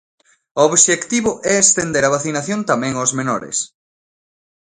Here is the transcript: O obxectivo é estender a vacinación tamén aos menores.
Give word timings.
O 0.59 0.61
obxectivo 0.69 1.31
é 1.51 1.53
estender 1.63 2.03
a 2.05 2.13
vacinación 2.15 2.59
tamén 2.71 2.93
aos 2.97 3.11
menores. 3.19 3.57